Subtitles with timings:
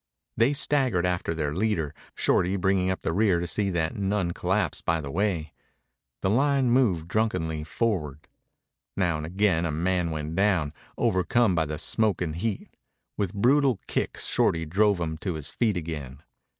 [0.35, 4.83] They staggered after their leader, Shorty bringing up the rear to see that none collapsed
[4.83, 5.53] by the way.
[6.23, 8.27] The line moved drunkenly forward.
[8.97, 12.75] Now and again a man went down, overcome by the smoke and heat.
[13.15, 16.23] With brutal kicks Shorty drove him to his feet again.